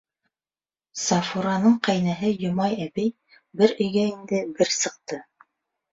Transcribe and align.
Сафураның 1.01 1.75
ҡәйнәһе 1.89 2.33
Йомай 2.45 2.79
әбей 2.89 3.13
бер 3.61 3.77
өйгә 3.77 4.07
инде, 4.15 4.41
бер 4.59 4.77
сыҡты. 4.81 5.25